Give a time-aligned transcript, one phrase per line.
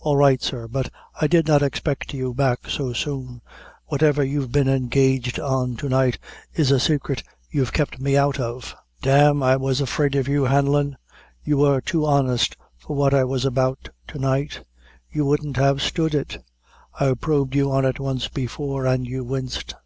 [0.00, 0.90] "All right, sir; but
[1.20, 3.40] I did not expect you back so soon.
[3.86, 6.18] Whatever you've been engaged on to night
[6.52, 10.46] is a saicret you've kep' me out of." "D e, I was afraid of you,
[10.46, 10.96] Hanlon
[11.44, 14.64] you were too honest for what I was about to night.
[15.08, 16.38] You wouldn't have stood it
[16.98, 19.76] I probed you on it once before, and you winced."